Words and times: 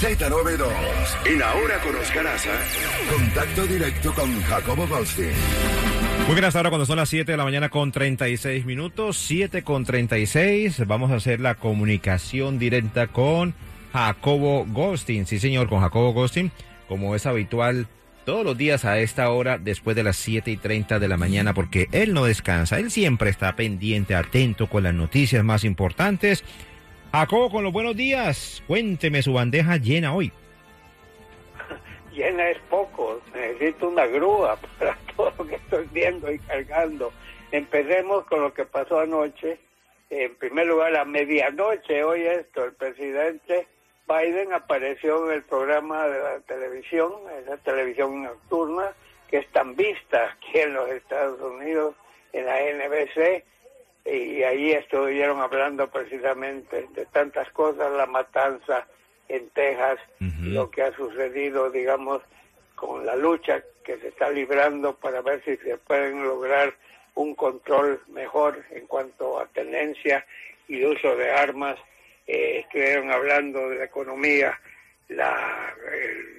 Z92. 0.00 0.68
En 1.24 1.42
Ahora 1.42 1.80
con 1.80 1.96
Oscar 1.96 2.26
Aza, 2.26 2.50
contacto 3.10 3.66
directo 3.66 4.12
con 4.12 4.42
Jacobo 4.42 4.86
Goldstein. 4.86 5.32
Muy 6.26 6.34
bien, 6.34 6.44
hasta 6.44 6.58
ahora 6.58 6.68
cuando 6.68 6.84
son 6.84 6.98
las 6.98 7.08
7 7.08 7.32
de 7.32 7.38
la 7.38 7.44
mañana 7.44 7.70
con 7.70 7.92
36 7.92 8.66
minutos, 8.66 9.16
7 9.16 9.62
con 9.62 9.86
36, 9.86 10.86
vamos 10.86 11.10
a 11.12 11.14
hacer 11.14 11.40
la 11.40 11.54
comunicación 11.54 12.58
directa 12.58 13.06
con 13.06 13.54
Jacobo 13.94 14.66
Goldstein. 14.66 15.24
Sí, 15.24 15.38
señor, 15.38 15.66
con 15.70 15.80
Jacobo 15.80 16.12
Goldstein, 16.12 16.52
como 16.88 17.14
es 17.14 17.24
habitual 17.24 17.88
todos 18.26 18.44
los 18.44 18.58
días 18.58 18.84
a 18.84 18.98
esta 18.98 19.30
hora 19.30 19.56
después 19.56 19.96
de 19.96 20.02
las 20.02 20.16
7 20.16 20.50
y 20.50 20.56
30 20.58 20.98
de 20.98 21.08
la 21.08 21.16
mañana 21.16 21.54
porque 21.54 21.88
él 21.92 22.12
no 22.12 22.26
descansa, 22.26 22.78
él 22.78 22.90
siempre 22.90 23.30
está 23.30 23.56
pendiente, 23.56 24.14
atento 24.14 24.66
con 24.66 24.82
las 24.82 24.92
noticias 24.92 25.42
más 25.42 25.64
importantes 25.64 26.44
Jacobo, 27.12 27.50
con 27.50 27.64
los 27.64 27.72
buenos 27.72 27.96
días, 27.96 28.62
cuénteme 28.66 29.22
su 29.22 29.32
bandeja 29.32 29.76
llena 29.76 30.14
hoy. 30.14 30.32
Llena 32.12 32.50
es 32.50 32.58
poco, 32.70 33.20
necesito 33.34 33.88
una 33.88 34.06
grúa 34.06 34.56
para 34.78 34.98
todo 35.16 35.32
lo 35.38 35.46
que 35.46 35.56
estoy 35.56 35.88
viendo 35.92 36.30
y 36.30 36.38
cargando. 36.40 37.12
Empecemos 37.52 38.24
con 38.26 38.42
lo 38.42 38.52
que 38.52 38.64
pasó 38.64 39.00
anoche. 39.00 39.58
En 40.10 40.34
primer 40.36 40.66
lugar, 40.66 40.94
a 40.96 41.04
medianoche, 41.04 42.04
hoy 42.04 42.22
esto, 42.26 42.64
el 42.64 42.74
presidente 42.74 43.66
Biden 44.08 44.52
apareció 44.52 45.26
en 45.26 45.34
el 45.34 45.42
programa 45.42 46.06
de 46.06 46.20
la 46.20 46.40
televisión, 46.40 47.12
esa 47.42 47.56
televisión 47.58 48.22
nocturna, 48.22 48.92
que 49.28 49.38
es 49.38 49.48
tan 49.50 49.74
vista 49.74 50.30
aquí 50.30 50.60
en 50.60 50.74
los 50.74 50.88
Estados 50.90 51.40
Unidos, 51.40 51.94
en 52.32 52.46
la 52.46 52.56
NBC, 52.60 53.42
y 54.06 54.42
ahí 54.42 54.72
estuvieron 54.72 55.40
hablando 55.40 55.90
precisamente 55.90 56.86
de 56.94 57.06
tantas 57.06 57.50
cosas, 57.50 57.90
la 57.92 58.06
matanza 58.06 58.86
en 59.28 59.48
Texas, 59.50 59.98
lo 60.42 60.70
que 60.70 60.82
ha 60.82 60.92
sucedido, 60.92 61.70
digamos, 61.70 62.22
con 62.76 63.04
la 63.04 63.16
lucha 63.16 63.62
que 63.84 63.98
se 63.98 64.08
está 64.08 64.30
librando 64.30 64.94
para 64.96 65.22
ver 65.22 65.42
si 65.44 65.56
se 65.56 65.76
pueden 65.78 66.22
lograr 66.22 66.74
un 67.14 67.34
control 67.34 68.00
mejor 68.08 68.62
en 68.70 68.86
cuanto 68.86 69.40
a 69.40 69.46
tenencia 69.46 70.24
y 70.68 70.84
uso 70.84 71.16
de 71.16 71.30
armas. 71.30 71.76
Eh, 72.26 72.60
estuvieron 72.64 73.10
hablando 73.10 73.68
de 73.70 73.78
la 73.78 73.84
economía. 73.84 74.60
La, 75.08 75.74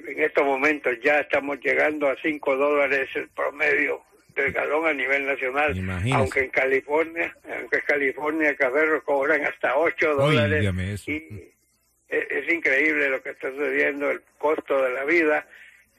en 0.07 0.21
estos 0.21 0.45
momentos 0.45 0.93
ya 1.01 1.19
estamos 1.19 1.59
llegando 1.61 2.07
a 2.09 2.15
5 2.21 2.55
dólares 2.55 3.09
el 3.15 3.29
promedio 3.29 4.01
del 4.37 4.53
galón 4.53 4.85
a 4.85 4.93
nivel 4.93 5.25
nacional, 5.25 5.75
aunque 6.13 6.41
en 6.41 6.49
California, 6.49 7.35
aunque 7.59 7.77
en 7.77 7.83
California 7.85 8.55
Caberro 8.55 9.03
cobran 9.03 9.43
hasta 9.43 9.75
8 9.75 10.15
dólares. 10.15 10.63
Y 11.07 11.53
es, 12.07 12.53
increíble 12.53 13.09
lo 13.09 13.21
que 13.21 13.31
está 13.31 13.49
sucediendo, 13.51 14.09
el 14.09 14.21
costo 14.37 14.81
de 14.81 14.91
la 14.91 15.03
vida 15.03 15.45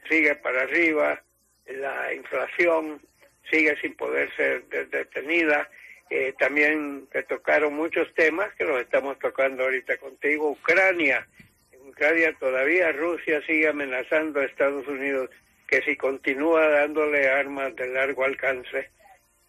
sigue 0.09 0.35
para 0.37 0.63
arriba, 0.63 1.23
la 1.67 2.15
inflación 2.15 3.03
sigue 3.51 3.77
sin 3.81 3.95
poder 3.95 4.35
ser 4.37 4.65
detenida. 4.69 5.69
Eh, 6.11 6.33
también 6.39 7.07
te 7.13 7.23
tocaron 7.25 7.75
muchos 7.75 8.13
temas 8.15 8.55
que 8.55 8.65
los 8.65 8.81
estamos 8.81 9.19
tocando 9.19 9.65
ahorita 9.65 9.99
contigo. 9.99 10.53
Ucrania, 10.53 11.27
en 11.73 11.89
Ucrania 11.89 12.35
todavía 12.39 12.93
Rusia 12.93 13.43
sigue 13.47 13.69
amenazando 13.69 14.41
a 14.41 14.45
Estados 14.45 14.87
Unidos 14.89 15.29
que 15.69 15.83
si 15.83 15.97
continúa 15.97 16.67
dándole 16.69 17.29
armas 17.29 17.77
de 17.77 17.87
largo 17.89 18.25
alcance 18.25 18.91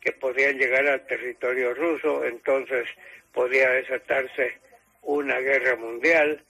que 0.02 0.12
podrían 0.12 0.58
llegar 0.58 0.86
al 0.86 1.08
territorio 1.08 1.74
ruso, 1.74 2.26
entonces 2.26 2.88
podría 3.34 3.70
desatarse 3.70 4.58
una 5.02 5.40
guerra 5.40 5.78
mundial 5.78 6.44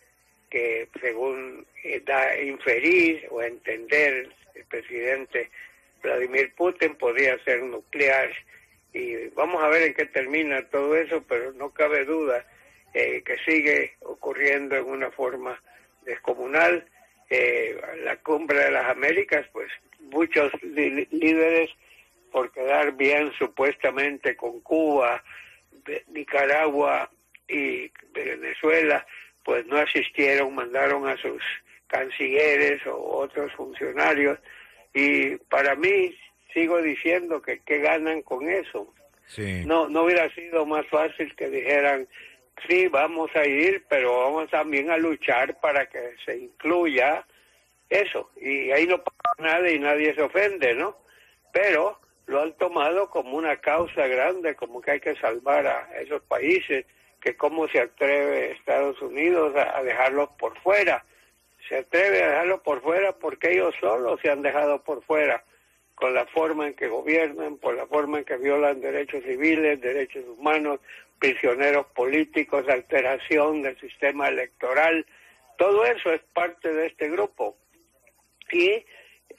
que 0.50 0.90
según 1.00 1.68
eh, 1.84 2.02
da 2.04 2.36
inferir 2.42 3.28
o 3.30 3.44
entender 3.44 4.30
el 4.56 4.66
presidente 4.66 5.52
Vladimir 6.02 6.54
Putin 6.56 6.96
podría 6.96 7.38
ser 7.44 7.62
nuclear. 7.62 8.32
Y 8.92 9.28
vamos 9.30 9.64
a 9.64 9.68
ver 9.68 9.84
en 9.84 9.94
qué 9.94 10.06
termina 10.06 10.68
todo 10.70 10.96
eso, 10.96 11.24
pero 11.28 11.54
no 11.54 11.72
cabe 11.72 12.06
duda 12.06 12.44
eh, 12.96 13.22
que 13.24 13.38
sigue 13.46 13.94
ocurriendo 14.02 14.76
en 14.76 14.86
una 14.86 15.12
forma 15.12 15.62
descomunal 16.06 16.88
eh, 17.30 17.80
la 18.04 18.18
cumbre 18.18 18.60
de 18.60 18.72
las 18.72 18.90
Américas, 18.90 19.46
pues 19.52 19.72
muchos 20.00 20.52
líderes 20.64 21.70
por 22.32 22.52
quedar 22.52 22.94
bien 22.94 23.32
supuestamente 23.38 24.36
con 24.36 24.62
Cuba, 24.62 25.24
Nicaragua 26.08 27.10
y 27.48 27.92
Venezuela, 28.14 29.06
pues 29.44 29.66
no 29.66 29.78
asistieron, 29.78 30.54
mandaron 30.54 31.08
a 31.08 31.18
sus 31.18 31.42
cancilleres 31.88 32.86
o 32.86 32.98
otros 32.98 33.52
funcionarios 33.54 34.38
y 34.94 35.38
para 35.38 35.76
mí 35.76 36.16
sigo 36.54 36.82
diciendo 36.82 37.42
que 37.42 37.62
qué 37.66 37.80
ganan 37.80 38.22
con 38.22 38.50
eso. 38.50 38.94
No, 39.66 39.88
no 39.88 40.04
hubiera 40.04 40.34
sido 40.34 40.66
más 40.66 40.88
fácil 40.88 41.36
que 41.36 41.50
dijeran 41.50 42.08
sí, 42.68 42.88
vamos 42.88 43.30
a 43.36 43.46
ir, 43.46 43.86
pero 43.90 44.20
vamos 44.20 44.50
también 44.50 44.90
a 44.92 44.98
luchar 44.98 45.60
para 45.60 45.88
que 45.88 46.16
se 46.26 46.38
incluya 46.38 47.26
eso. 47.90 48.30
Y 48.38 48.72
ahí 48.72 48.88
no 48.88 49.04
pasa 49.04 49.20
nada 49.40 49.70
y 49.70 49.80
nadie 49.80 50.14
se 50.16 50.22
ofende, 50.22 50.74
¿no? 50.76 50.98
Pero 51.52 52.00
lo 52.28 52.42
han 52.42 52.54
tomado 52.54 53.10
como 53.10 53.38
una 53.38 53.58
causa 53.58 54.08
grande, 54.08 54.56
como 54.56 54.82
que 54.82 54.92
hay 54.92 55.00
que 55.00 55.16
salvar 55.16 55.66
a 55.66 55.90
esos 56.00 56.22
países, 56.24 56.86
que 57.20 57.36
cómo 57.36 57.68
se 57.68 57.80
atreve 57.80 58.52
Estados 58.52 59.02
Unidos 59.02 59.56
a, 59.56 59.82
dejarlos 59.84 60.30
por 60.38 60.58
fuera. 60.62 61.04
Se 61.68 61.80
atreve 61.80 62.24
a 62.24 62.30
dejarlos 62.30 62.62
por 62.62 62.82
fuera 62.82 63.14
porque 63.14 63.54
ellos 63.54 63.74
solos 63.80 64.20
se 64.22 64.30
han 64.30 64.42
dejado 64.42 64.84
por 64.84 65.04
fuera 65.04 65.44
con 66.00 66.14
la 66.14 66.26
forma 66.28 66.68
en 66.68 66.74
que 66.74 66.88
gobiernan, 66.88 67.58
por 67.58 67.76
la 67.76 67.86
forma 67.86 68.20
en 68.20 68.26
que 68.26 68.38
violan 68.38 68.80
derechos 68.80 69.24
civiles, 69.24 69.82
derechos 69.82 70.24
humanos, 70.38 70.80
prisioneros 71.20 71.88
políticos, 71.88 72.68
alteración 72.70 73.62
del 73.62 73.78
sistema 73.80 74.30
electoral, 74.30 75.06
todo 75.58 75.86
eso 75.86 76.14
es 76.14 76.22
parte 76.34 76.74
de 76.74 76.88
este 76.88 77.10
grupo. 77.10 77.58
Y 78.52 78.86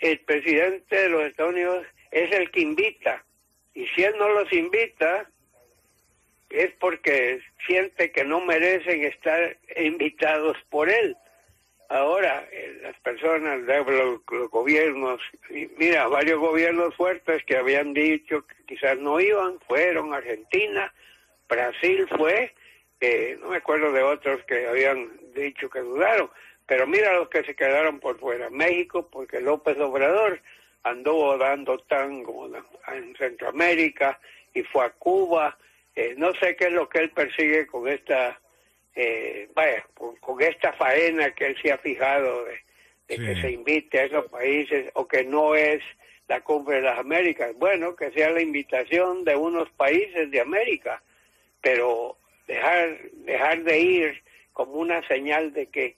el 0.00 0.20
presidente 0.20 0.96
de 0.96 1.08
los 1.08 1.22
Estados 1.22 1.52
Unidos 1.52 1.86
es 2.10 2.30
el 2.34 2.50
que 2.50 2.60
invita, 2.60 3.24
y 3.72 3.86
si 3.88 4.02
él 4.02 4.14
no 4.18 4.28
los 4.28 4.52
invita, 4.52 5.30
es 6.50 6.72
porque 6.80 7.40
siente 7.66 8.10
que 8.10 8.24
no 8.24 8.40
merecen 8.40 9.04
estar 9.04 9.56
invitados 9.76 10.56
por 10.68 10.90
él. 10.90 11.16
Ahora, 11.90 12.46
eh, 12.52 12.78
las 12.82 12.96
personas, 13.00 13.62
los, 13.62 14.24
gobiernos, 14.48 15.20
mira, 15.76 16.06
varios 16.06 16.38
gobiernos 16.38 16.94
fuertes 16.94 17.44
que 17.44 17.56
habían 17.56 17.92
dicho 17.92 18.46
que 18.46 18.54
quizás 18.64 18.96
no 18.96 19.18
iban, 19.18 19.58
fueron 19.66 20.14
Argentina, 20.14 20.94
Brasil 21.48 22.06
fue, 22.16 22.54
eh, 23.00 23.36
no 23.40 23.48
me 23.48 23.56
acuerdo 23.56 23.90
de 23.90 24.04
otros 24.04 24.40
que 24.44 24.68
habían 24.68 25.10
dicho 25.34 25.68
que 25.68 25.80
dudaron, 25.80 26.30
pero 26.64 26.86
mira 26.86 27.12
los 27.14 27.28
que 27.28 27.42
se 27.42 27.56
quedaron 27.56 27.98
por 27.98 28.20
fuera. 28.20 28.50
México, 28.50 29.08
porque 29.10 29.40
López 29.40 29.76
Obrador 29.80 30.40
anduvo 30.84 31.36
dando 31.38 31.76
tango 31.80 32.48
en 32.86 33.16
Centroamérica 33.16 34.20
y 34.54 34.62
fue 34.62 34.84
a 34.84 34.90
Cuba. 34.90 35.58
Eh, 35.96 36.14
no 36.16 36.32
sé 36.34 36.54
qué 36.54 36.66
es 36.66 36.72
lo 36.72 36.88
que 36.88 37.00
él 37.00 37.10
persigue 37.10 37.66
con 37.66 37.88
esta 37.88 38.40
eh, 38.94 39.48
vaya, 39.54 39.84
con, 39.94 40.42
esta 40.42 40.72
faena 40.72 41.30
que 41.32 41.46
él 41.46 41.56
se 41.62 41.72
ha 41.72 41.78
fijado 41.78 42.44
de, 42.44 42.60
que 43.06 43.40
se 43.40 43.50
invite 43.50 43.98
a 43.98 44.04
esos 44.04 44.26
países 44.26 44.90
o 44.94 45.06
que 45.06 45.24
no 45.24 45.54
es 45.54 45.82
la 46.28 46.40
cumbre 46.42 46.76
de 46.76 46.82
las 46.82 46.98
Américas. 46.98 47.52
Bueno, 47.56 47.96
que 47.96 48.10
sea 48.12 48.30
la 48.30 48.40
invitación 48.40 49.24
de 49.24 49.34
unos 49.34 49.68
países 49.70 50.30
de 50.30 50.40
América, 50.40 51.02
pero 51.60 52.16
dejar, 52.46 52.98
dejar 53.24 53.64
de 53.64 53.78
ir 53.80 54.22
como 54.52 54.74
una 54.74 55.06
señal 55.08 55.52
de 55.52 55.66
que 55.66 55.96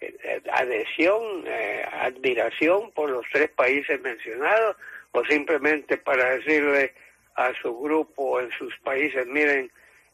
eh, 0.00 0.42
adhesión, 0.52 1.44
eh, 1.46 1.84
admiración 1.92 2.90
por 2.92 3.08
los 3.10 3.24
tres 3.32 3.50
países 3.50 4.00
mencionados, 4.00 4.76
o 5.12 5.24
simplemente 5.24 5.96
para 5.96 6.36
decirle 6.36 6.92
a 7.36 7.52
su 7.62 7.78
grupo 7.78 8.40
en 8.40 8.50
sus 8.52 8.76
países, 8.78 9.26
miren, 9.26 9.70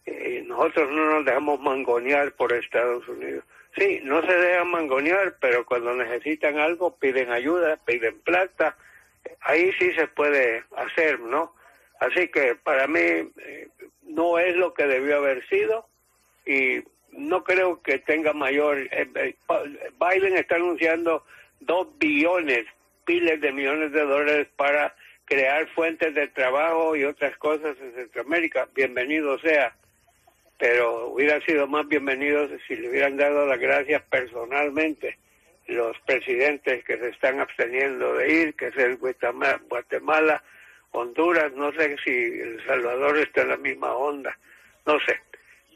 eh, 0.07 0.43
nosotros 0.47 0.91
no 0.91 1.07
nos 1.07 1.25
dejamos 1.25 1.61
mangonear 1.61 2.33
por 2.33 2.53
Estados 2.53 3.07
Unidos. 3.09 3.45
sí, 3.77 4.01
no 4.03 4.21
se 4.23 4.35
dejan 4.35 4.69
mangonear, 4.69 5.37
pero 5.41 5.65
cuando 5.65 5.95
necesitan 5.95 6.59
algo 6.59 6.97
piden 6.97 7.31
ayuda, 7.31 7.79
piden 7.85 8.21
plata, 8.21 8.77
ahí 9.41 9.73
sí 9.79 9.93
se 9.93 10.07
puede 10.09 10.65
hacer, 10.77 11.21
¿no? 11.21 11.55
Así 12.01 12.29
que 12.29 12.57
para 12.57 12.87
mí 12.87 13.01
eh, 13.01 13.69
no 14.03 14.39
es 14.39 14.57
lo 14.57 14.75
que 14.75 14.87
debió 14.87 15.19
haber 15.19 15.47
sido 15.49 15.87
y 16.45 16.83
no 17.13 17.45
creo 17.45 17.81
que 17.83 17.99
tenga 17.99 18.33
mayor... 18.33 18.79
Eh, 18.91 19.09
eh, 19.15 19.37
Biden 20.01 20.37
está 20.37 20.57
anunciando 20.57 21.25
dos 21.61 21.87
billones, 21.99 22.67
piles 23.05 23.41
de 23.41 23.53
millones 23.53 23.93
de 23.93 24.01
dólares 24.01 24.49
para 24.57 24.95
crear 25.27 25.69
fuentes 25.69 26.15
de 26.15 26.29
trabajo 26.29 26.97
y 26.97 27.05
otras 27.05 27.37
cosas 27.39 27.77
en 27.81 27.95
Centroamérica. 27.95 28.69
Bienvenido 28.75 29.39
sea. 29.39 29.77
Pero 30.63 31.09
hubiera 31.09 31.45
sido 31.45 31.67
más 31.67 31.89
bienvenido 31.89 32.47
si 32.69 32.77
le 32.77 32.89
hubieran 32.89 33.17
dado 33.17 33.47
las 33.47 33.59
gracias 33.59 34.01
personalmente 34.03 35.19
los 35.67 35.99
presidentes 36.07 36.85
que 36.85 36.99
se 36.99 37.09
están 37.09 37.41
absteniendo 37.41 38.15
de 38.15 38.33
ir, 38.33 38.55
que 38.55 38.69
es 38.69 38.77
el 38.77 38.97
Guatemala, 38.97 40.41
Honduras, 40.93 41.53
no 41.57 41.73
sé 41.73 41.97
si 42.05 42.13
El 42.13 42.65
Salvador 42.65 43.19
está 43.19 43.43
en 43.43 43.49
la 43.49 43.57
misma 43.57 43.93
onda, 43.93 44.39
no 44.87 45.01
sé, 45.01 45.19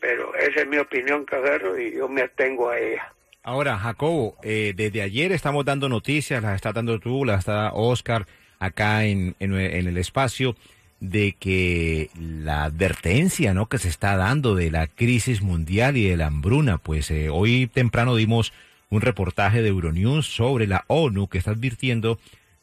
pero 0.01 0.33
esa 0.37 0.61
es 0.61 0.69
mi 0.69 0.79
opinión, 0.79 1.25
Caberro, 1.25 1.77
y 1.77 1.97
yo 1.97 2.09
me 2.09 2.23
atengo 2.23 2.71
a 2.71 2.79
ella. 2.79 3.13
Ahora, 3.43 3.77
Jacobo, 3.79 4.37
eh, 4.45 4.73
desde 4.77 5.03
ayer 5.03 5.33
estamos 5.33 5.65
dando 5.65 5.89
noticias, 5.89 6.41
las 6.41 6.55
está 6.55 6.73
dando 6.73 7.01
tú, 7.01 7.25
las 7.25 7.41
está 7.41 7.73
Oscar 7.73 8.25
acá 8.61 9.05
en, 9.05 9.35
en, 9.41 9.53
el 9.53 9.97
espacio, 9.97 10.55
de 11.01 11.33
que 11.39 12.11
la 12.19 12.65
advertencia 12.65 13.55
¿no? 13.55 13.67
que 13.67 13.79
se 13.79 13.89
está 13.89 14.17
dando 14.17 14.55
de 14.55 14.71
la 14.71 14.87
crisis 14.87 15.43
mundial 15.43 15.97
y 15.97 16.09
de 16.09 16.17
la 16.17 16.27
hambruna, 16.27 16.79
pues 16.79 17.11
eh, 17.11 17.29
hoy 17.29 17.67
temprano 17.67 18.17
dimos 18.17 18.53
un 18.91 19.01
reportaje 19.01 19.63
de 19.63 19.69
Euronews 19.69 20.27
sobre 20.27 20.67
la 20.67 20.85
ONU 20.89 21.29
que 21.29 21.39
está 21.39 21.51
advirtiendo 21.51 22.19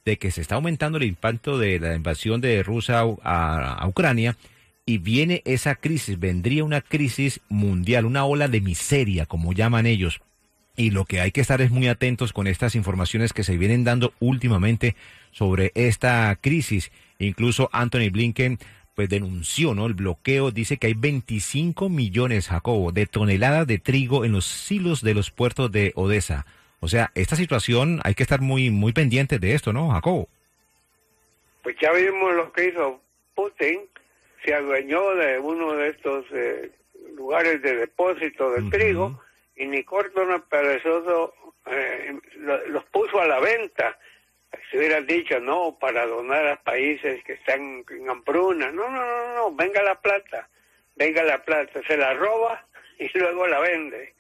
de 0.06 0.18
que 0.18 0.32
se 0.32 0.42
está 0.42 0.56
aumentando 0.56 0.98
el 0.98 1.06
impacto 1.06 1.58
de 1.58 1.80
la 1.80 1.96
invasión 1.96 2.42
de 2.42 2.62
Rusia 2.64 3.04
a, 3.24 3.86
Ucrania 3.88 4.36
y 4.86 4.98
viene 4.98 5.42
esa 5.46 5.76
crisis, 5.76 6.20
vendría 6.20 6.64
una 6.64 6.82
crisis 6.82 7.40
mundial, 7.48 8.06
una 8.06 8.26
ola 8.26 8.50
de 8.50 8.60
miseria, 8.60 9.26
como 9.26 9.54
llaman 9.54 9.86
ellos. 9.86 10.22
Y 10.76 10.90
lo 10.90 11.06
que 11.06 11.22
hay 11.22 11.32
que 11.32 11.42
estar 11.42 11.62
es 11.62 11.70
muy 11.70 11.88
atentos 11.88 12.34
con 12.34 12.48
estas 12.48 12.74
informaciones 12.76 13.32
que 13.32 13.44
se 13.44 13.58
vienen 13.58 13.84
dando 13.84 14.14
últimamente 14.20 14.96
sobre 15.32 15.72
esta 15.76 16.36
crisis. 16.42 16.92
Incluso 17.20 17.70
Anthony 17.72 18.10
Blinken 18.12 18.58
pues 18.96 19.10
denunció, 19.10 19.74
¿no? 19.74 19.86
El 19.86 19.94
bloqueo 19.94 20.52
dice 20.52 20.78
que 20.78 20.88
hay 20.88 20.94
25 20.94 21.90
millones, 21.90 22.48
Jacobo, 22.48 22.92
de 22.92 23.06
toneladas 23.06 23.68
de 23.68 23.80
trigo 23.80 24.26
en 24.26 24.32
los 24.32 24.46
silos 24.46 25.02
de 25.02 25.14
los 25.14 25.32
puertos 25.32 25.72
de 25.72 25.94
Odessa. 25.96 26.46
O 26.80 26.88
sea, 26.88 27.12
esta 27.16 27.36
situación 27.36 28.02
hay 28.04 28.14
que 28.14 28.24
estar 28.24 28.42
muy 28.42 28.70
muy 28.70 28.94
pendiente 28.94 29.40
de 29.40 29.54
esto, 29.54 29.74
¿no, 29.74 29.90
Jacobo? 29.92 30.28
Pues 31.64 31.76
ya 31.82 31.92
vimos 31.92 32.36
lo 32.36 32.52
que 32.52 32.70
hizo 32.70 33.00
Putin, 33.36 33.80
se 34.44 34.54
adueñó 34.54 35.16
de 35.16 35.40
uno 35.40 35.74
de 35.74 35.90
estos 35.90 36.26
eh, 36.34 36.72
lugares 37.16 37.62
de 37.62 37.78
depósito 37.78 38.52
de 38.52 38.70
trigo 38.70 39.23
y 39.56 39.66
ni 39.66 39.84
corto 39.84 40.26
ni 40.26 40.40
perezoso 40.40 41.34
eh, 41.66 42.14
los 42.68 42.84
puso 42.86 43.22
a 43.22 43.28
la 43.28 43.40
venta. 43.40 43.98
Si 44.70 44.78
hubieran 44.78 45.08
dicho, 45.08 45.40
no, 45.40 45.78
para 45.80 46.06
donar 46.06 46.48
a 46.48 46.62
países 46.62 47.24
que 47.24 47.34
están 47.34 47.84
en 47.90 48.10
hambruna. 48.10 48.72
No, 48.72 48.90
no, 48.90 49.02
no, 49.02 49.36
no, 49.36 49.56
venga 49.56 49.82
la 49.82 50.00
plata, 50.00 50.48
venga 50.96 51.24
la 51.24 51.44
plata. 51.44 51.82
Se 51.88 51.98
la 51.98 52.14
roba 52.14 52.66
y 53.00 53.10
luego 53.18 53.48
la 53.48 53.60
vende. 53.60 54.14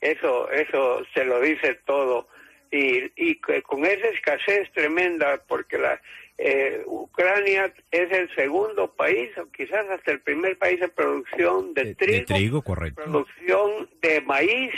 Eso, 0.00 0.50
eso 0.50 1.04
se 1.14 1.24
lo 1.24 1.40
dice 1.40 1.74
todo. 1.86 2.28
Y, 2.70 3.12
y 3.16 3.36
con 3.62 3.84
esa 3.84 4.08
escasez 4.08 4.70
tremenda, 4.72 5.40
porque 5.46 5.78
la 5.78 6.00
eh, 6.36 6.82
Ucrania 6.86 7.72
es 7.90 8.10
el 8.10 8.34
segundo 8.34 8.92
país, 8.92 9.30
o 9.38 9.50
quizás 9.52 9.88
hasta 9.88 10.10
el 10.12 10.20
primer 10.20 10.58
país 10.58 10.80
de 10.80 10.88
producción 10.88 11.74
de, 11.74 11.94
trigo, 11.94 12.62
producción 12.62 13.88
de 14.02 14.20
maíz 14.22 14.74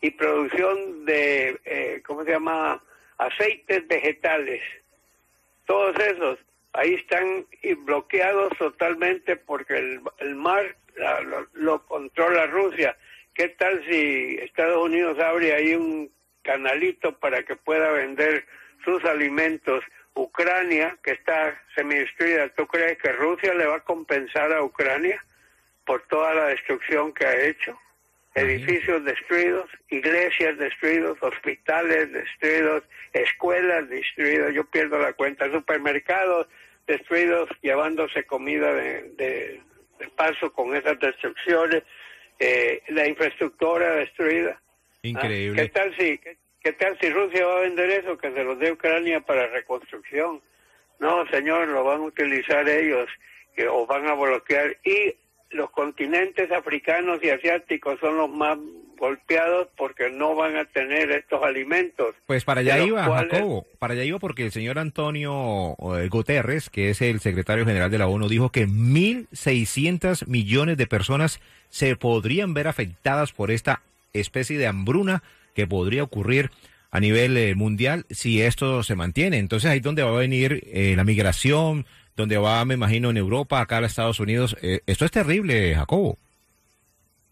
y 0.00 0.10
producción 0.10 1.06
de, 1.06 1.58
eh, 1.64 2.02
¿cómo 2.06 2.24
se 2.24 2.32
llama? 2.32 2.82
Aceites 3.16 3.88
vegetales. 3.88 4.62
Todos 5.64 5.96
esos 5.98 6.38
ahí 6.74 6.94
están 6.94 7.46
bloqueados 7.84 8.56
totalmente 8.58 9.36
porque 9.36 9.76
el, 9.76 10.00
el 10.18 10.34
mar 10.34 10.76
lo 11.54 11.84
controla 11.86 12.46
Rusia. 12.46 12.96
¿Qué 13.34 13.48
tal 13.48 13.82
si 13.88 14.36
Estados 14.42 14.84
Unidos 14.84 15.18
abre 15.18 15.54
ahí 15.54 15.74
un 15.74 16.10
canalito 16.42 17.18
para 17.18 17.42
que 17.44 17.56
pueda 17.56 17.90
vender 17.92 18.44
sus 18.84 19.04
alimentos? 19.04 19.82
Ucrania, 20.22 20.96
que 21.02 21.12
está 21.12 21.60
semi-destruida, 21.74 22.48
¿tú 22.50 22.66
crees 22.66 22.98
que 22.98 23.12
Rusia 23.12 23.54
le 23.54 23.66
va 23.66 23.76
a 23.76 23.84
compensar 23.84 24.52
a 24.52 24.62
Ucrania 24.62 25.22
por 25.84 26.02
toda 26.08 26.34
la 26.34 26.46
destrucción 26.46 27.12
que 27.12 27.26
ha 27.26 27.46
hecho? 27.46 27.78
Edificios 28.34 29.04
destruidos, 29.04 29.68
iglesias 29.88 30.58
destruidos, 30.58 31.18
hospitales 31.20 32.12
destruidos, 32.12 32.84
escuelas 33.12 33.88
destruidas, 33.88 34.54
yo 34.54 34.64
pierdo 34.64 34.98
la 34.98 35.12
cuenta, 35.12 35.50
supermercados 35.50 36.46
destruidos, 36.86 37.48
llevándose 37.62 38.24
comida 38.24 38.72
de 38.74 39.60
paso 40.16 40.52
con 40.52 40.76
esas 40.76 40.98
destrucciones 41.00 41.82
eh, 42.38 42.82
la 42.88 43.06
infraestructura 43.08 43.96
destruida. 43.96 44.60
Increíble. 45.02 45.62
¿Qué 45.62 45.68
tal 45.70 45.96
si 45.96 46.18
qué, 46.18 46.36
tal 46.72 46.98
si 47.00 47.10
Rusia 47.10 47.46
va 47.46 47.58
a 47.58 47.60
vender 47.60 47.90
eso 47.90 48.18
que 48.18 48.32
se 48.32 48.44
los 48.44 48.58
dé 48.58 48.72
Ucrania 48.72 49.20
para 49.20 49.46
reconstrucción? 49.48 50.40
No, 50.98 51.26
señor, 51.28 51.68
lo 51.68 51.84
van 51.84 52.00
a 52.00 52.04
utilizar 52.04 52.68
ellos 52.68 53.08
que, 53.54 53.68
o 53.68 53.86
van 53.86 54.06
a 54.06 54.14
bloquear 54.14 54.76
y 54.84 55.14
los 55.50 55.70
continentes 55.70 56.50
africanos 56.52 57.20
y 57.22 57.30
asiáticos 57.30 57.98
son 58.00 58.16
los 58.16 58.28
más 58.28 58.58
golpeados 58.98 59.68
porque 59.76 60.10
no 60.10 60.34
van 60.34 60.56
a 60.56 60.64
tener 60.64 61.10
estos 61.12 61.42
alimentos. 61.42 62.14
Pues 62.26 62.44
para 62.44 62.60
allá 62.60 62.78
iba, 62.80 63.04
Jacobo, 63.04 63.64
para 63.78 63.94
allá 63.94 64.04
iba 64.04 64.18
porque 64.18 64.44
el 64.44 64.52
señor 64.52 64.78
Antonio 64.78 65.76
eh, 65.96 66.08
Guterres, 66.08 66.68
que 66.68 66.90
es 66.90 67.00
el 67.00 67.20
secretario 67.20 67.64
general 67.64 67.90
de 67.90 67.98
la 67.98 68.08
ONU, 68.08 68.28
dijo 68.28 68.50
que 68.50 68.66
1.600 68.66 70.26
millones 70.26 70.76
de 70.76 70.86
personas 70.86 71.40
se 71.70 71.96
podrían 71.96 72.54
ver 72.54 72.66
afectadas 72.66 73.32
por 73.32 73.50
esta 73.50 73.82
especie 74.12 74.58
de 74.58 74.66
hambruna 74.66 75.22
que 75.58 75.66
podría 75.66 76.04
ocurrir 76.04 76.50
a 76.92 77.00
nivel 77.00 77.36
eh, 77.36 77.56
mundial 77.56 78.06
si 78.10 78.42
esto 78.42 78.84
se 78.84 78.94
mantiene. 78.94 79.38
Entonces 79.38 79.68
ahí 79.68 79.78
es 79.78 79.82
donde 79.82 80.04
va 80.04 80.10
a 80.10 80.20
venir 80.20 80.62
eh, 80.72 80.94
la 80.96 81.02
migración, 81.02 81.84
donde 82.14 82.38
va, 82.38 82.64
me 82.64 82.74
imagino, 82.74 83.10
en 83.10 83.16
Europa, 83.16 83.60
acá 83.60 83.78
en 83.78 83.84
Estados 83.86 84.20
Unidos. 84.20 84.56
esto 84.62 85.04
es 85.04 85.10
terrible, 85.10 85.74
Jacobo. 85.74 86.16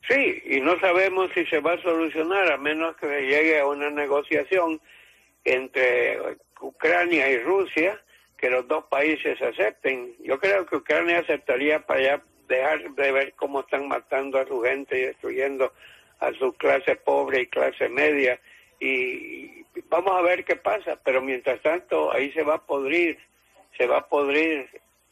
Sí, 0.09 0.43
y 0.45 0.61
no 0.61 0.77
sabemos 0.81 1.31
si 1.35 1.47
se 1.47 1.61
va 1.61 1.75
a 1.75 1.83
solucionar 1.83 2.51
a 2.51 2.57
menos 2.57 2.97
que 2.97 3.07
se 3.07 3.23
llegue 3.23 3.61
a 3.61 3.67
una 3.67 3.91
negociación 3.91 4.81
entre 5.45 6.19
Ucrania 6.61 7.31
y 7.31 7.39
Rusia, 7.39 8.01
que 8.37 8.51
los 8.51 8.67
dos 8.67 8.87
países 8.87 9.41
acepten. 9.41 10.17
Yo 10.25 10.41
creo 10.41 10.67
que 10.67 10.75
Ucrania 10.75 11.21
aceptaría 11.21 11.79
para 11.79 12.03
ya 12.03 12.23
dejar 12.49 12.91
de 12.91 13.13
ver 13.13 13.35
cómo 13.37 13.61
están 13.61 13.87
matando 13.87 14.39
a 14.39 14.47
su 14.47 14.63
gente 14.63 14.99
y 14.99 15.03
destruyendo 15.03 15.73
a 16.21 16.33
su 16.35 16.53
clase 16.55 16.97
pobre 16.97 17.43
y 17.43 17.47
clase 17.47 17.89
media. 17.89 18.41
Y 18.81 19.65
vamos 19.89 20.13
a 20.13 20.23
ver 20.23 20.45
qué 20.45 20.57
pasa, 20.57 20.99
pero 21.05 21.23
mientras 21.23 21.61
tanto 21.63 22.13
ahí 22.13 22.33
se 22.33 22.43
va 22.43 22.57
a 22.57 22.67
podrir, 22.67 23.19
se 23.77 23.87
va 23.87 23.99
a 23.99 24.09
podrir 24.09 24.69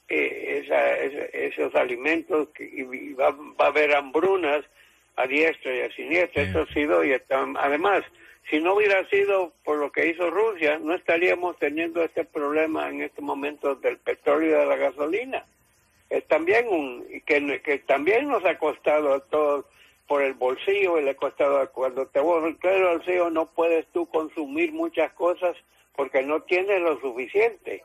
eh, 0.08 0.62
esa, 0.64 0.96
esos 0.99 1.75
alimentos 1.75 2.49
y 2.58 3.12
va, 3.14 3.30
va 3.30 3.66
a 3.66 3.68
haber 3.68 3.94
hambrunas 3.94 4.64
a 5.16 5.26
diestra 5.26 5.75
y 5.75 5.80
a 5.80 5.92
siniestra. 5.92 6.42
Esto 6.42 6.62
ha 6.62 6.75
sido, 6.75 7.04
y 7.04 7.14
además, 7.58 8.02
si 8.50 8.61
no 8.61 8.75
hubiera 8.75 9.08
sido 9.08 9.52
por 9.64 9.78
lo 9.78 9.90
que 9.90 10.08
hizo 10.08 10.30
Rusia, 10.30 10.78
no 10.78 10.94
estaríamos 10.94 11.58
teniendo 11.58 12.02
este 12.02 12.25
problema 12.25 12.88
en 12.88 13.02
este 13.02 13.23
momento 13.23 13.75
del 13.76 13.99
petróleo 13.99 14.49
y 14.49 14.61
de 14.61 14.66
la 14.66 14.76
gasolina. 14.76 15.46
Es 16.11 16.26
también 16.26 16.68
un, 16.68 17.06
que, 17.25 17.62
que 17.62 17.78
también 17.78 18.28
nos 18.28 18.44
ha 18.44 18.58
costado 18.58 19.14
a 19.14 19.20
todos 19.20 19.64
por 20.06 20.23
el 20.23 20.34
bolsillo 20.34 20.99
y 20.99 21.04
le 21.04 21.11
ha 21.11 21.16
costado 21.16 21.70
cuando 21.73 22.06
te 22.06 22.20
vuelves 22.20 22.56
el 22.62 22.82
bolsillo 22.82 23.30
no 23.30 23.46
puedes 23.46 23.87
tú 23.88 24.06
consumir 24.06 24.73
muchas 24.73 25.12
cosas 25.14 25.56
porque 25.96 26.23
no 26.23 26.42
tienes 26.42 26.80
lo 26.80 27.00
suficiente. 27.00 27.84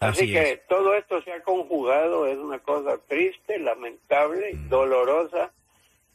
Así, 0.00 0.32
que 0.32 0.60
todo 0.68 0.94
esto 0.94 1.22
se 1.22 1.32
ha 1.32 1.42
conjugado, 1.42 2.26
es 2.26 2.36
una 2.36 2.58
cosa 2.58 2.98
triste, 3.06 3.60
lamentable, 3.60 4.52
mm. 4.52 4.68
dolorosa, 4.68 5.52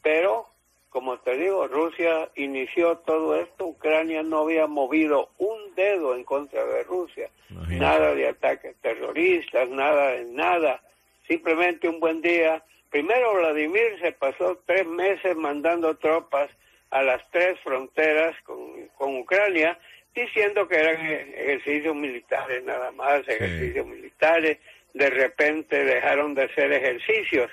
pero, 0.02 0.46
como 0.90 1.18
te 1.20 1.38
digo, 1.38 1.66
Rusia 1.66 2.30
inició 2.36 2.98
todo 2.98 3.34
esto, 3.36 3.66
Ucrania 3.66 4.22
no 4.22 4.40
había 4.40 4.66
movido 4.66 5.30
un 5.38 5.74
dedo 5.74 6.14
en 6.14 6.24
contra 6.24 6.66
de 6.66 6.82
Rusia, 6.82 7.30
nada 7.48 8.14
de 8.14 8.28
ataques 8.28 8.76
terroristas, 8.82 9.66
nada 9.70 10.12
de 10.12 10.24
nada, 10.26 10.82
simplemente 11.26 11.88
un 11.88 11.98
buen 11.98 12.20
día. 12.20 12.62
Primero 12.90 13.34
Vladimir 13.34 13.98
se 14.00 14.12
pasó 14.12 14.60
tres 14.66 14.86
meses 14.86 15.36
mandando 15.36 15.96
tropas 15.96 16.50
a 16.90 17.02
las 17.02 17.22
tres 17.30 17.58
fronteras 17.60 18.34
con, 18.44 18.88
con 18.96 19.16
Ucrania, 19.18 19.78
diciendo 20.14 20.66
que 20.66 20.76
eran 20.76 21.06
ejercicios 21.06 21.94
militares 21.94 22.64
nada 22.64 22.90
más, 22.92 23.20
ejercicios 23.28 23.86
militares, 23.86 24.58
de 24.94 25.10
repente 25.10 25.84
dejaron 25.84 26.34
de 26.34 26.52
ser 26.54 26.72
ejercicios 26.72 27.50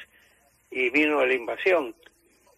y 0.71 0.89
vino 0.89 1.25
la 1.25 1.33
invasión. 1.33 1.95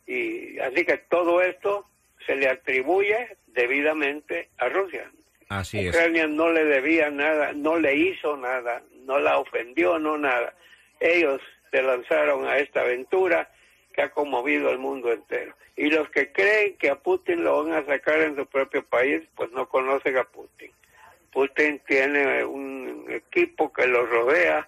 Y 0.05 0.59
así 0.59 0.85
que 0.85 0.97
todo 1.09 1.41
esto 1.41 1.85
se 2.25 2.35
le 2.35 2.47
atribuye 2.47 3.37
debidamente 3.47 4.49
a 4.57 4.69
Rusia. 4.69 5.11
Así 5.49 5.89
Ucrania 5.89 6.27
no 6.27 6.51
le 6.51 6.65
debía 6.65 7.09
nada, 7.09 7.53
no 7.53 7.79
le 7.79 7.95
hizo 7.95 8.37
nada, 8.37 8.81
no 9.05 9.19
la 9.19 9.39
ofendió, 9.39 9.97
no 9.97 10.17
nada. 10.17 10.53
Ellos 10.99 11.41
se 11.71 11.81
lanzaron 11.81 12.45
a 12.45 12.57
esta 12.57 12.81
aventura 12.81 13.49
que 13.93 14.01
ha 14.01 14.09
conmovido 14.11 14.69
al 14.69 14.77
mundo 14.77 15.11
entero. 15.11 15.55
Y 15.75 15.89
los 15.89 16.09
que 16.09 16.31
creen 16.31 16.77
que 16.77 16.89
a 16.89 16.95
Putin 16.95 17.43
lo 17.43 17.63
van 17.63 17.73
a 17.73 17.85
sacar 17.85 18.19
en 18.21 18.35
su 18.35 18.45
propio 18.45 18.83
país, 18.83 19.23
pues 19.35 19.51
no 19.51 19.67
conocen 19.67 20.17
a 20.17 20.23
Putin. 20.23 20.71
Putin 21.31 21.79
tiene 21.87 22.43
un 22.43 23.05
equipo 23.09 23.71
que 23.71 23.85
lo 23.87 24.05
rodea 24.05 24.67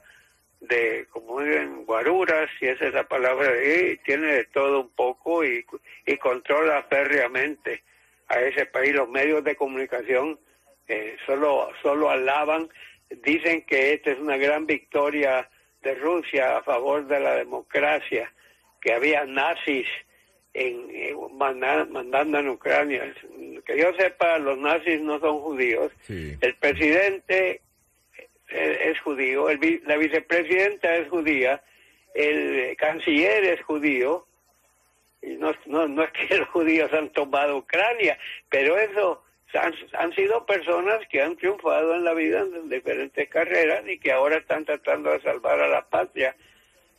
de, 0.60 1.08
como 1.10 1.41
dicen, 1.41 1.86
guaruras, 1.86 2.50
y 2.60 2.68
esa 2.68 2.88
es 2.88 2.94
la 2.94 3.08
palabra, 3.08 3.51
y 3.63 3.98
tiene 3.98 4.34
de 4.34 4.46
todo 4.46 4.82
un 4.82 4.89
poco 4.89 5.44
y, 5.46 5.65
y 6.06 6.18
controla 6.18 6.84
férreamente 6.84 7.84
a 8.27 8.41
ese 8.41 8.65
país. 8.65 8.94
Los 8.94 9.10
medios 9.10 9.44
de 9.44 9.56
comunicación 9.56 10.39
eh, 10.88 11.15
solo, 11.25 11.70
solo 11.82 12.10
alaban, 12.10 12.70
dicen 13.10 13.63
que 13.63 13.94
esta 13.94 14.12
es 14.12 14.20
una 14.20 14.38
gran 14.38 14.65
victoria 14.65 15.50
de 15.81 15.95
Rusia 15.95 16.57
a 16.57 16.63
favor 16.63 17.07
de 17.07 17.19
la 17.19 17.36
democracia, 17.36 18.31
que 18.81 18.93
había 18.93 19.25
nazis 19.25 19.88
en, 20.53 20.89
mandando 21.38 22.39
en 22.39 22.50
Ucrania. 22.50 23.13
Que 23.65 23.77
yo 23.77 23.93
sepa, 23.93 24.38
los 24.39 24.57
nazis 24.57 25.01
no 25.01 25.19
son 25.19 25.39
judíos. 25.39 25.91
El 26.07 26.55
presidente 26.55 27.62
eh, 28.50 28.79
es 28.86 29.00
judío, 29.01 29.50
el, 29.50 29.81
la 29.86 29.98
vicepresidenta 29.98 30.95
es 30.95 31.07
judía, 31.09 31.62
el 32.15 32.75
canciller 32.77 33.43
es 33.45 33.62
judío, 33.63 34.25
y 35.21 35.36
no, 35.36 35.53
no, 35.65 35.88
no 35.88 36.03
es 36.03 36.12
que 36.12 36.38
los 36.38 36.50
judíos 36.50 36.91
han 36.93 37.09
tomado 37.09 37.57
Ucrania, 37.57 38.17
pero 38.50 38.77
eso 38.77 39.24
han, 39.53 40.13
sido 40.13 40.46
personas 40.46 41.00
que 41.10 41.22
han 41.22 41.36
triunfado 41.36 41.96
en 41.96 42.03
la 42.03 42.13
vida 42.13 42.41
en 42.41 42.70
diferentes 42.70 43.27
carreras 43.29 43.84
y 43.88 44.00
que 44.00 44.12
ahora 44.12 44.38
están 44.38 44.65
tratando 44.65 45.12
de 45.12 45.22
salvar 45.22 45.60
a 45.60 45.68
la 45.68 45.82
patria. 45.88 46.36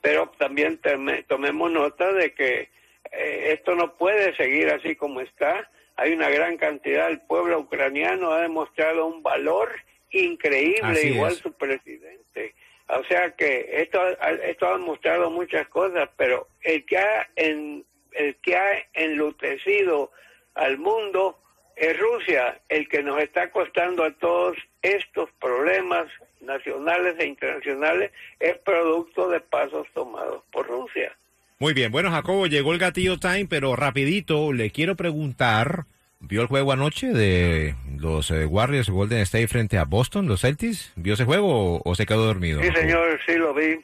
Pero 0.01 0.33
también 0.39 0.81
tomemos 1.29 1.71
nota 1.71 2.13
de 2.13 2.35
que 2.35 2.71
eh, 3.13 3.53
esto 3.53 3.75
no 3.75 3.97
puede 3.97 4.35
seguir 4.37 4.69
así 4.71 4.97
como 4.97 5.21
está. 5.21 5.71
Hay 5.97 6.13
una 6.13 6.31
gran 6.31 6.57
cantidad, 6.57 7.11
el 7.11 7.21
pueblo 7.21 7.61
ucraniano 7.61 8.33
ha 8.33 8.41
demostrado 8.41 9.07
un 9.07 9.23
valor 9.23 9.71
increíble, 10.11 11.03
igual 11.03 11.33
su 11.33 11.53
presidente. 11.53 12.55
O 12.89 13.05
sea 13.05 13.31
que 13.33 13.69
esto, 13.83 14.01
esto 14.43 14.67
ha 14.67 14.79
mostrado 14.79 15.31
muchas 15.31 15.69
cosas, 15.69 16.09
pero 16.17 16.49
el 16.63 16.85
que 16.85 16.99
ha, 16.99 17.29
en, 17.37 17.85
el 18.13 18.37
que 18.37 18.57
ha 18.57 18.89
enlutecido 18.95 20.11
al 20.55 20.79
mundo 20.79 21.39
es 21.77 21.99
Rusia 21.99 22.61
el 22.69 22.89
que 22.89 23.03
nos 23.03 23.21
está 23.21 23.51
costando 23.51 24.05
a 24.05 24.11
todos 24.13 24.57
estos 24.83 25.31
problemas 25.41 26.07
nacionales 26.41 27.17
e 27.19 27.27
internacionales, 27.27 28.13
es 28.39 28.57
producto 28.59 29.29
de 29.29 29.41
pasos 29.41 29.87
tomados 29.95 30.43
por 30.53 30.67
Rusia. 30.67 31.13
Muy 31.59 31.75
bien, 31.75 31.93
bueno 31.93 32.11
Jacobo, 32.11 32.47
llegó 32.47 32.73
el 32.73 32.79
gatillo 32.79 33.19
time, 33.19 33.47
pero 33.49 33.77
rapidito 33.77 34.53
le 34.53 34.71
quiero 34.71 34.97
preguntar, 34.97 35.85
¿vio 36.19 36.41
el 36.41 36.47
juego 36.47 36.73
anoche 36.73 37.09
de 37.09 37.75
los 37.99 38.31
eh, 38.31 38.47
Warriors 38.47 38.89
Golden 38.89 39.19
State 39.19 39.49
frente 39.49 39.77
a 39.77 39.85
Boston, 39.85 40.27
los 40.27 40.41
Celtics? 40.41 40.93
¿Vio 40.97 41.15
ese 41.15 41.27
juego 41.27 41.83
o, 41.85 41.95
se 41.95 42.07
quedó 42.07 42.25
dormido? 42.25 42.63
Sí, 42.63 42.71
señor, 42.75 43.21
sí 43.27 43.35
lo 43.35 43.53
vi. 43.53 43.79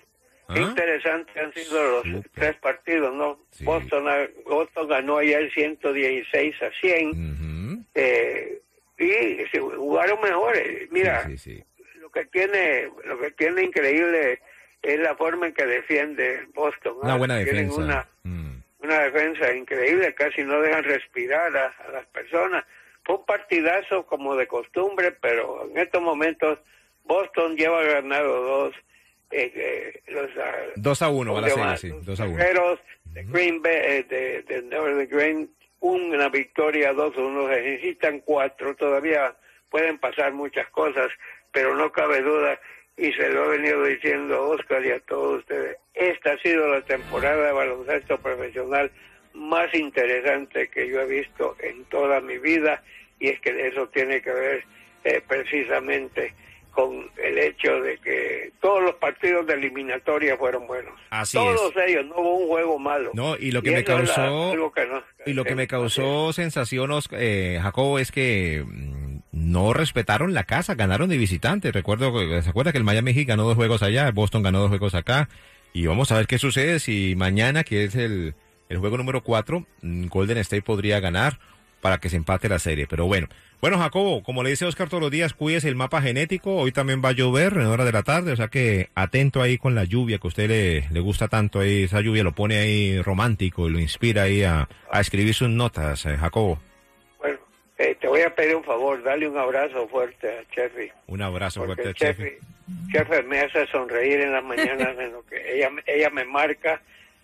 ¿Ah? 0.49 0.61
interesante 0.61 1.41
han 1.41 1.53
sido 1.53 2.03
los 2.03 2.25
tres 2.33 2.55
partidos, 2.59 3.13
¿no? 3.13 3.41
Boston, 3.63 4.05
Boston 4.49 4.89
ganó 4.89 5.19
ayer 5.19 5.51
116 5.53 6.55
a 6.63 6.71
100. 6.81 7.56
Eh, 7.97 8.61
y 8.99 9.59
jugaron 9.59 10.21
mejor. 10.21 10.55
Mira, 10.91 11.29
lo 12.01 12.11
que 12.11 12.25
tiene 12.27 12.91
lo 13.05 13.19
que 13.19 13.31
tiene 13.33 13.65
increíble 13.65 14.41
es 14.83 15.01
la 15.01 15.17
forma 15.17 15.47
en 15.47 15.55
que 15.55 15.67
defiende 15.67 16.47
Boston. 16.55 16.97
Una 17.03 17.17
buena 17.17 17.37
defensa. 17.37 17.77
Una, 17.77 18.09
mm. 18.23 18.63
una, 18.83 19.01
defensa 19.01 19.55
increíble, 19.55 20.15
casi 20.15 20.45
no 20.45 20.61
dejan 20.61 20.85
respirar 20.85 21.57
a, 21.57 21.75
las 21.93 22.07
personas. 22.07 22.65
Fue 23.05 23.17
un 23.17 23.25
partidazo 23.25 24.07
como 24.07 24.37
de 24.37 24.47
costumbre, 24.47 25.13
pero 25.13 25.69
en 25.71 25.79
estos 25.79 26.03
momentos 26.03 26.59
Boston 27.05 27.57
lleva 27.57 27.83
ganado 27.83 28.43
dos. 28.43 28.75
Eh, 29.31 29.53
eh 29.55 30.03
los, 30.09 30.31
ah, 30.39 30.53
dos 30.77 31.03
a 31.03 31.09
uno, 31.09 31.37
a 31.37 31.77
sí, 31.77 31.91
dos 32.03 32.21
a 32.21 32.27
uno. 32.27 32.37
de 33.05 33.25
Green 33.25 33.63
Bay, 33.63 33.75
eh, 33.75 34.07
de, 34.09 34.43
de, 34.43 34.63
de 34.63 35.07
Green 35.07 35.51
una 35.95 36.29
victoria 36.29 36.93
2-1, 36.93 37.55
se 37.55 37.63
necesitan 37.63 38.21
cuatro, 38.21 38.75
todavía 38.77 39.35
pueden 39.71 39.99
pasar 39.99 40.33
muchas 40.33 40.69
cosas, 40.71 41.09
pero 41.53 41.75
no 41.75 41.93
cabe 41.93 42.23
duda, 42.23 42.59
y 42.97 43.13
se 43.13 43.29
lo 43.29 43.45
he 43.45 43.59
venido 43.59 43.85
diciendo 43.85 44.49
Oscar 44.49 44.85
y 44.85 44.91
a 44.91 45.01
todos 45.01 45.41
ustedes, 45.41 45.77
esta 45.95 46.33
ha 46.33 46.39
sido 46.39 46.69
la 46.69 46.83
temporada 46.83 47.47
de 47.47 47.53
baloncesto 47.53 48.19
profesional 48.19 48.91
más 49.35 49.73
interesante 49.75 50.69
que 50.69 50.89
yo 50.89 51.01
he 51.01 51.07
visto 51.07 51.57
en 51.61 51.85
toda 51.85 52.21
mi 52.21 52.39
vida, 52.39 52.83
y 53.19 53.29
es 53.29 53.41
que 53.41 53.69
eso 53.69 53.89
tiene 53.89 54.23
que 54.23 54.33
ver 54.33 54.65
eh, 55.05 55.23
precisamente 55.27 56.35
con 56.77 57.11
el 57.17 57.39
hecho 57.39 57.81
de 57.81 57.97
que 57.97 58.53
todos 58.61 58.83
los 58.83 58.95
partidos 58.97 59.47
de 59.47 59.55
eliminatoria 59.55 60.37
fueron 60.37 60.67
buenos. 60.67 60.93
Así 61.09 61.39
todos 61.39 61.73
ellos, 61.87 62.05
no 62.05 62.17
hubo 62.17 62.37
un 62.37 62.49
juego 62.49 62.79
malo. 62.79 63.13
No, 63.15 63.35
y 63.35 63.51
lo 63.51 63.63
que 63.63 63.71
me 63.71 63.83
causó 63.83 64.55
y 65.25 65.33
lo 65.33 65.45
que 65.45 65.55
me 65.55 65.67
causó 65.67 66.35
sensación, 66.35 66.91
eh, 67.13 67.59
Jacobo, 67.63 67.99
es 67.99 68.13
que 68.13 68.63
mm, 68.63 69.21
no 69.33 69.73
respetaron 69.73 70.35
la 70.35 70.45
casa, 70.45 70.75
ganaron 70.75 71.09
de 71.09 71.17
visitante. 71.17 71.73
Recuerdo, 71.73 72.13
se 72.43 72.51
acuerda 72.51 72.73
que 72.73 72.79
el 72.79 72.85
Miami 72.85 73.15
Heat 73.15 73.29
ganó 73.29 73.45
dos 73.45 73.57
juegos 73.57 73.83
allá, 73.83 74.11
Boston 74.11 74.43
ganó 74.43 74.61
dos 74.61 74.69
juegos 74.69 74.95
acá, 74.95 75.31
y 75.73 75.87
vamos 75.87 76.13
a 76.13 76.19
ver 76.19 76.27
qué 76.27 76.39
sucede 76.39 76.79
si 76.79 77.15
mañana, 77.17 77.65
que 77.65 77.85
es 77.85 77.95
el, 77.95 78.35
el 78.69 78.77
juego 78.77 78.99
número 78.99 79.23
cuatro, 79.23 79.65
mm, 79.81 80.09
Golden 80.09 80.37
State 80.37 80.63
podría 80.63 81.01
ganar 81.01 81.39
para 81.87 81.99
que 81.99 82.09
se 82.09 82.17
empate 82.17 82.49
la 82.49 82.59
serie. 82.59 82.89
Pero 82.89 83.07
bueno, 83.07 83.29
bueno, 83.61 83.79
Jacobo, 83.79 84.25
como 84.25 84.43
le 84.43 84.51
dice 84.51 84.65
Oscar 84.65 84.89
todos 84.89 85.01
los 85.01 85.13
días, 85.13 85.35
cuídese 85.35 85.69
el 85.69 85.77
mapa 85.77 86.03
genético. 86.03 86.57
Hoy 86.57 86.73
también 86.73 87.01
va 87.01 87.11
a 87.11 87.13
llover 87.13 87.53
en 87.53 87.67
hora 87.67 87.85
de 87.85 87.93
la 87.93 88.03
tarde, 88.03 88.33
o 88.33 88.37
sea 88.37 88.49
que 88.49 88.89
atento 88.97 89.41
ahí 89.41 89.57
con 89.57 89.77
la 89.77 89.85
lluvia 89.85 90.19
que 90.19 90.27
a 90.27 90.35
usted 90.35 90.49
le, 90.49 90.89
le 90.91 90.99
gusta 90.99 91.29
tanto. 91.29 91.61
Ahí, 91.61 91.85
esa 91.85 92.01
lluvia 92.01 92.25
lo 92.25 92.33
pone 92.33 92.59
ahí 92.59 93.01
romántico 93.03 93.69
y 93.69 93.71
lo 93.71 93.79
inspira 93.79 94.23
ahí 94.23 94.43
a, 94.43 94.69
escribir 94.95 95.33
sus 95.33 95.49
notas, 95.49 96.05
eh, 96.07 96.17
Jacobo. 96.17 96.59
Bueno, 97.21 97.39
eh, 97.79 97.97
te 98.01 98.09
voy 98.09 98.23
a 98.23 98.35
pedir 98.35 98.57
un 98.57 98.65
favor, 98.65 99.01
dale 99.05 99.29
un 99.29 99.39
abrazo 99.39 99.87
fuerte 99.87 100.29
a 100.29 100.45
Chefi. 100.53 100.91
Un 101.07 101.23
abrazo 101.23 101.67
fuerte 101.67 101.91
a 101.91 101.95
Chefi. 101.95 102.33
Chefi 102.91 103.23
me 103.29 103.43
hace 103.43 103.65
sonreír 103.69 104.23
en 104.23 104.33
las 104.33 104.43
mañanas 104.43 104.89
en 104.99 105.13
lo 105.13 105.25
que 105.25 105.55
ella, 105.55 105.71
ella 105.87 106.11
me 106.11 106.25
marca 106.25 106.83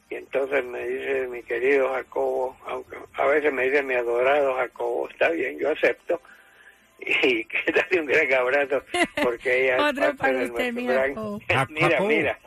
y 0.09 0.15
entonces 0.15 0.65
me 0.65 0.87
dice 0.87 1.27
mi 1.27 1.43
querido 1.43 1.93
Jacobo, 1.95 2.57
aunque 2.69 2.97
a 3.23 3.27
veces 3.27 3.53
me 3.53 3.65
dice 3.65 3.83
mi 3.83 3.95
adorado 3.95 4.55
Jacobo, 4.55 5.09
está 5.09 5.29
bien, 5.31 5.59
yo 5.59 5.71
acepto. 5.71 6.21
Y 7.05 7.45
que 7.47 7.59
dale 7.75 8.01
un 8.01 8.07
gran 8.07 8.33
abrazo, 8.33 8.85
porque 9.25 9.65
ella 9.65 9.89
Otro 9.89 10.15
para 10.15 10.45
usted, 10.45 10.73
mi 10.73 10.87
gran... 10.87 11.15
mira, 11.69 12.01
mira, 12.01 12.39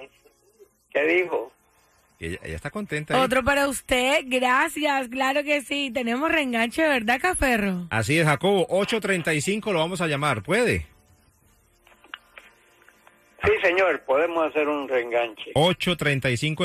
¿qué 0.93 1.05
dijo? 1.05 1.51
Ella, 2.21 2.39
ella, 2.41 2.55
está 2.55 2.69
contenta. 2.69 3.21
Otro 3.21 3.43
para 3.43 3.67
usted, 3.67 4.23
gracias, 4.27 5.09
claro 5.09 5.43
que 5.43 5.59
sí. 5.61 5.91
Tenemos 5.93 6.31
reenganche, 6.31 6.87
¿verdad, 6.87 7.19
Caferro? 7.19 7.87
Así 7.89 8.17
es, 8.17 8.25
Jacobo, 8.25 8.65
8.35 8.69 9.73
lo 9.73 9.79
vamos 9.79 9.99
a 9.99 10.07
llamar, 10.07 10.41
¿puede? 10.41 10.87
Sí, 13.43 13.51
señor, 13.61 14.01
podemos 14.05 14.47
hacer 14.47 14.67
un 14.67 14.87
reenganche. 14.87 15.51
8.35 15.53 16.53